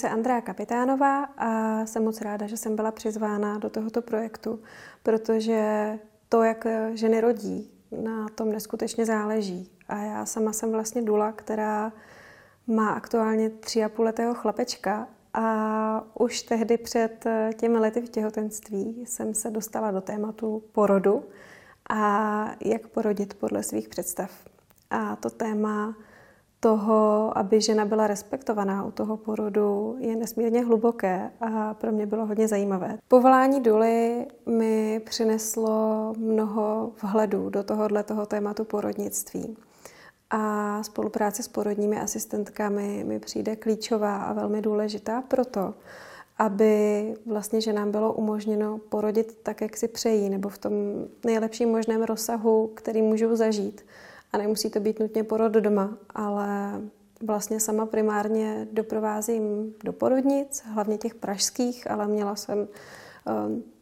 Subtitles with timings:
[0.00, 4.60] Se Andrea Kapitánová a jsem moc ráda, že jsem byla přizvána do tohoto projektu,
[5.02, 5.98] protože
[6.28, 7.70] to, jak ženy rodí,
[8.02, 9.70] na tom neskutečně záleží.
[9.88, 11.92] A já sama jsem vlastně dula, která
[12.66, 17.24] má aktuálně tři a půl letého chlapečka a už tehdy před
[17.56, 21.24] těmi lety v těhotenství jsem se dostala do tématu porodu
[21.90, 24.30] a jak porodit podle svých představ.
[24.90, 25.94] A to téma
[26.60, 32.26] toho, aby žena byla respektovaná u toho porodu, je nesmírně hluboké a pro mě bylo
[32.26, 32.98] hodně zajímavé.
[33.08, 39.56] Povolání Duly mi přineslo mnoho vhledů do tohohle toho tématu porodnictví.
[40.30, 45.74] A spolupráce s porodními asistentkami mi přijde klíčová a velmi důležitá proto,
[46.38, 50.72] aby vlastně že nám bylo umožněno porodit tak, jak si přejí, nebo v tom
[51.24, 53.84] nejlepším možném rozsahu, který můžou zažít.
[54.32, 56.80] A nemusí to být nutně porod doma, ale
[57.22, 63.32] vlastně sama primárně doprovázím do porodnic, hlavně těch pražských, ale měla jsem eh,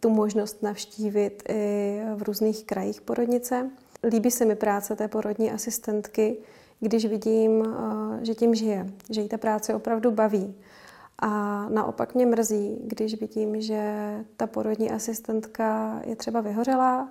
[0.00, 3.70] tu možnost navštívit i v různých krajích porodnice.
[4.04, 6.38] Líbí se mi práce té porodní asistentky,
[6.80, 10.54] když vidím, eh, že tím žije, že jí ta práce opravdu baví.
[11.18, 11.28] A
[11.68, 17.08] naopak mě mrzí, když vidím, že ta porodní asistentka je třeba vyhořelá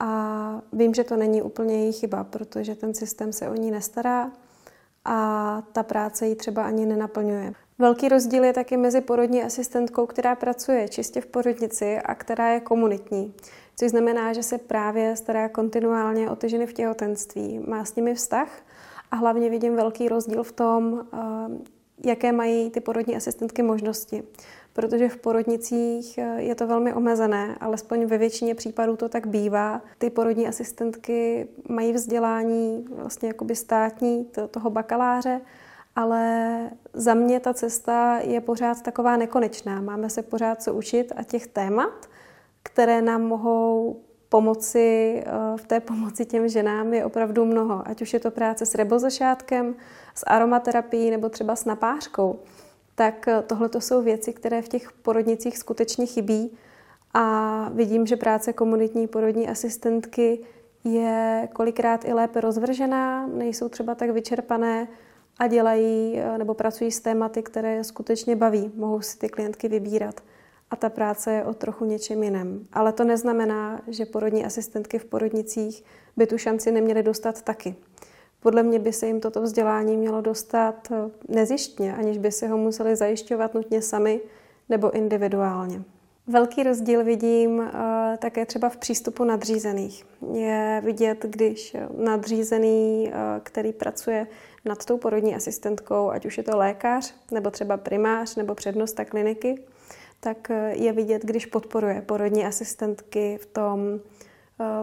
[0.00, 4.30] a vím, že to není úplně její chyba, protože ten systém se o ní nestará
[5.04, 7.52] a ta práce ji třeba ani nenaplňuje.
[7.78, 12.60] Velký rozdíl je taky mezi porodní asistentkou, která pracuje čistě v porodnici a která je
[12.60, 13.34] komunitní.
[13.76, 18.14] Což znamená, že se právě stará kontinuálně o ty ženy v těhotenství, má s nimi
[18.14, 18.48] vztah
[19.10, 24.22] a hlavně vidím velký rozdíl v tom, eh, jaké mají ty porodní asistentky možnosti
[24.76, 29.82] protože v porodnicích eh, je to velmi omezené, alespoň ve většině případů to tak bývá.
[29.98, 35.40] Ty porodní asistentky mají vzdělání vlastně jakoby státní toho bakaláře,
[35.96, 36.58] ale
[36.92, 39.80] za mě ta cesta je pořád taková nekonečná.
[39.80, 42.08] Máme se pořád co učit a těch témat,
[42.62, 47.88] které nám mohou pomoci, eh, v té pomoci těm ženám je opravdu mnoho.
[47.88, 49.74] Ať už je to práce s rebozašátkem,
[50.14, 52.38] s aromaterapií nebo třeba s napářkou
[52.96, 56.56] tak eh, tohle to jsou věci, které v těch porodnicích skutečně chybí
[57.14, 60.40] a vidím, že práce komunitní porodní asistentky
[60.84, 64.88] je kolikrát i lépe rozvržená, nejsou třeba tak vyčerpané
[65.38, 70.20] a dělají eh, nebo pracují s tématy, které skutečně baví, mohou si ty klientky vybírat.
[70.70, 72.66] A ta práce je o trochu něčem jiném.
[72.72, 75.84] Ale to neznamená, že porodní asistentky v porodnicích
[76.16, 77.76] by tu šanci neměly dostat taky.
[78.46, 82.56] Podle mě by se jim toto vzdělání mělo dostat eh, nezištně, aniž by si ho
[82.56, 84.20] museli zajišťovat nutně sami
[84.68, 85.82] nebo individuálně.
[86.26, 87.66] Velký rozdíl vidím uh,
[88.18, 90.06] také třeba v přístupu nadřízených.
[90.32, 94.26] Je vidět, když nadřízený, uh, který pracuje
[94.64, 99.62] nad tou porodní asistentkou, ať už je to lékař, nebo třeba primář, nebo přednosta kliniky,
[100.20, 104.00] tak je vidět, když podporuje porodní asistentky v tom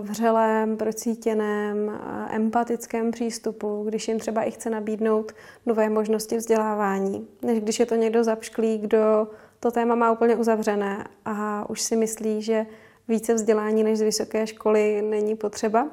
[0.02, 5.32] vřelém, procítěném, empatickém přístupu, když jim třeba i chce nabídnout
[5.66, 9.28] nové možnosti vzdělávání, než když je to někdo zapšklý, kdo
[9.60, 12.66] to téma má úplně uzavřené a už si myslí, že
[13.08, 15.88] více vzdělání než z vysoké školy není potřeba.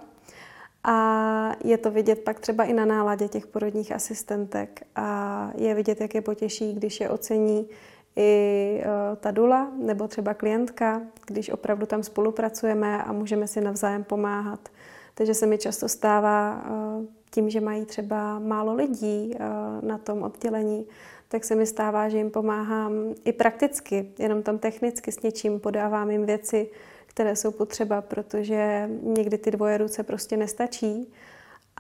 [0.85, 6.01] A je to vidět pak třeba i na náladě těch porodních asistentek a je vidět,
[6.01, 7.69] jak je potěší, když je ocení
[8.21, 14.05] i e, ta dula nebo třeba klientka, když opravdu tam spolupracujeme a můžeme si navzájem
[14.05, 14.69] pomáhat.
[15.15, 16.71] Takže se mi často stává e,
[17.31, 19.39] tím, že mají třeba málo lidí e,
[19.87, 20.87] na tom oddělení,
[21.29, 22.93] tak se mi stává, že jim pomáhám
[23.25, 26.71] i prakticky, jenom tam technicky s něčím podávám jim věci,
[27.07, 31.13] které jsou potřeba, protože někdy ty dvoje ruce prostě nestačí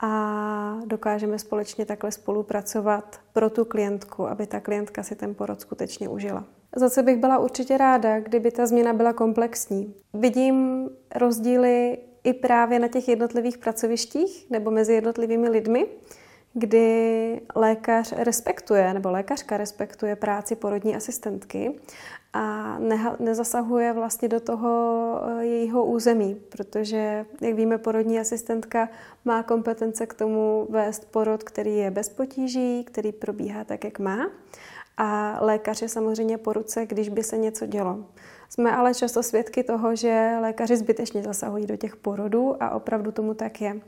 [0.03, 6.09] a dokážeme společně takhle spolupracovat pro tu klientku, aby ta klientka si ten porod skutečně
[6.09, 6.45] užila.
[6.77, 9.95] Zase bych byla určitě ráda, kdyby ta změna byla komplexní.
[10.15, 15.87] Vidím rozdíly i právě na těch jednotlivých pracovištích nebo mezi jednotlivými lidmi,
[16.53, 21.81] kdy lékař respektuje, nebo lékařka respektuje práci porodní asistentky
[22.33, 28.89] a ne, nezasahuje vlastně do toho eh, jejího území, protože, jak víme, porodní asistentka
[29.25, 34.31] má kompetence k tomu vést porod, který je bez potíží, který probíhá tak, jak má.
[34.97, 38.05] A lékař je samozřejmě po ruce, když by se něco dělo.
[38.49, 43.35] Jsme ale často svědky toho, že lékaři zbytečně zasahují do těch porodů a opravdu tomu
[43.35, 43.81] tak je.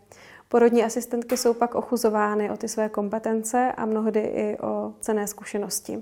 [0.52, 5.98] Porodní asistentky jsou pak ochuzovány o ty své kompetence a mnohdy i o cené zkušenosti.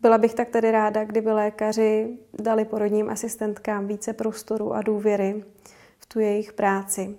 [0.00, 5.44] Byla bych tak tedy ráda, kdyby lékaři dali porodním asistentkám více prostoru a důvěry
[5.98, 7.16] v tu jejich práci.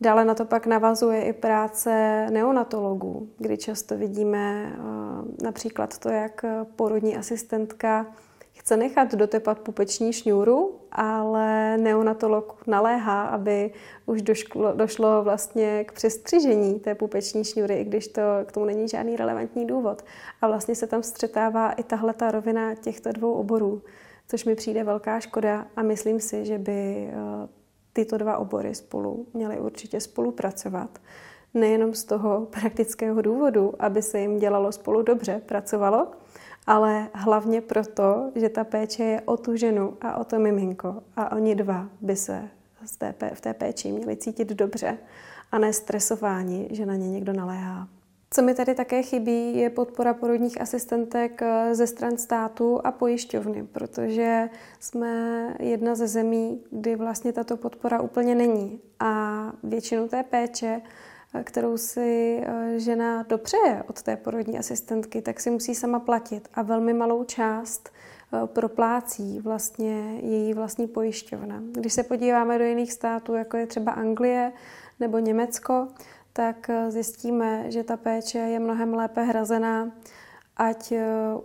[0.00, 4.72] Dále na to pak navazuje i práce neonatologů, kdy často vidíme
[5.42, 6.44] například to, jak
[6.76, 8.06] porodní asistentka
[8.58, 13.70] chce nechat dotepat pupeční šňůru, ale neonatolog naléhá, aby
[14.06, 18.88] už došlo, došlo vlastně k přestřižení té pupeční šňůry, i když to k tomu není
[18.88, 20.02] žádný relevantní důvod.
[20.40, 23.82] A vlastně se tam střetává i tahle ta rovina těchto dvou oborů,
[24.28, 27.48] což mi přijde velká škoda a myslím si, že by eh,
[27.92, 30.98] tyto dva obory spolu měly určitě spolupracovat.
[31.54, 36.06] Nejenom z toho praktického důvodu, aby se jim dělalo spolu dobře, pracovalo,
[36.68, 41.32] ale hlavně proto, že ta péče je o tu ženu a o to miminko a
[41.32, 42.48] oni dva by se
[43.34, 44.98] v té péči měli cítit dobře
[45.52, 47.88] a ne stresováni, že na ně někdo naléhá.
[48.30, 53.66] Co mi tady také chybí, je podpora porodních asistentek eh, ze stran státu a pojišťovny,
[53.66, 54.50] protože
[54.80, 58.80] jsme jedna ze zemí, kdy vlastně tato podpora úplně není.
[59.00, 60.80] A většinu té péče
[61.42, 66.62] kterou si eh, žena dopřeje od té porodní asistentky, tak si musí sama platit a
[66.62, 71.62] velmi malou část eh, proplácí vlastně její vlastní pojišťovna.
[71.72, 74.52] Když se podíváme do jiných států, jako je třeba Anglie
[75.00, 75.88] nebo Německo,
[76.32, 79.92] tak eh, zjistíme, že ta péče je mnohem lépe hrazená,
[80.56, 80.92] ať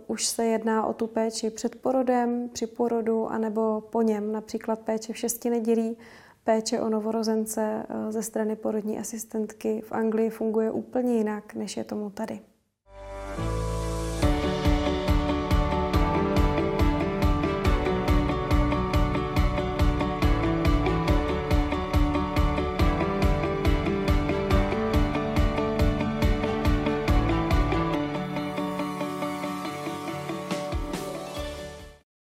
[0.06, 5.12] už se jedná o tu péči před porodem, při porodu, anebo po něm, například péče
[5.12, 5.96] v šesti nedělí,
[6.44, 11.84] péče o novorozence eh, ze strany porodní asistentky v Anglii funguje úplně jinak, než je
[11.84, 12.40] tomu tady.